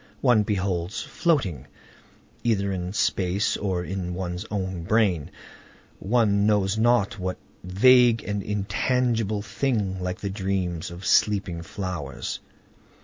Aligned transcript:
One 0.21 0.41
beholds 0.41 1.03
floating, 1.03 1.67
either 2.43 2.71
in 2.71 2.91
space 2.91 3.55
or 3.55 3.83
in 3.83 4.15
one's 4.15 4.47
own 4.49 4.81
brain, 4.81 5.29
one 5.99 6.47
knows 6.47 6.75
not 6.75 7.19
what 7.19 7.37
vague 7.63 8.23
and 8.23 8.41
intangible 8.41 9.43
thing, 9.43 9.99
like 10.01 10.19
the 10.21 10.31
dreams 10.31 10.89
of 10.89 11.05
sleeping 11.05 11.61
flowers. 11.61 12.39